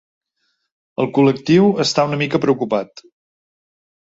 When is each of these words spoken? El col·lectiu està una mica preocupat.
El 1.03 1.09
col·lectiu 1.17 1.67
està 1.85 2.07
una 2.11 2.19
mica 2.25 2.41
preocupat. 2.47 3.07